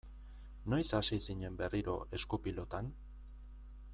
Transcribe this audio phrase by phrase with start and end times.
[0.73, 2.93] Noiz hasi zinen berriro esku-pilotan?